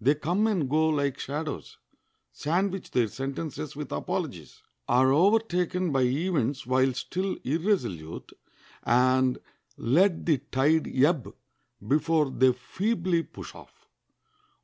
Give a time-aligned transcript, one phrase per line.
[0.00, 1.78] They come and go like shadows,
[2.32, 8.32] sandwich their sentences with apologies, are overtaken by events while still irresolute,
[8.82, 9.38] and
[9.76, 11.32] let the tide ebb
[11.86, 13.86] before they feebly push off.